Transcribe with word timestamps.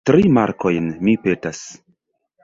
Tri 0.09 0.21
markojn, 0.37 0.87
mi 1.07 1.13
petas. 1.25 1.59